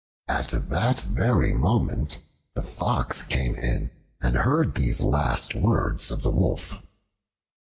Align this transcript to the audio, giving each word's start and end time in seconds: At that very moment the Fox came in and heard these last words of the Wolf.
At 0.27 0.47
that 0.71 1.01
very 1.01 1.53
moment 1.53 2.17
the 2.55 2.63
Fox 2.63 3.21
came 3.21 3.53
in 3.53 3.91
and 4.19 4.35
heard 4.37 4.73
these 4.73 5.01
last 5.01 5.53
words 5.53 6.09
of 6.09 6.23
the 6.23 6.31
Wolf. 6.31 6.83